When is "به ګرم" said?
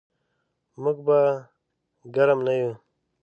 1.07-2.39